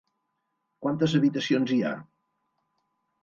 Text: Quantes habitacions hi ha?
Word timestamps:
Quantes 0.85 1.13
habitacions 1.19 1.73
hi 1.75 1.79
ha? 1.89 1.91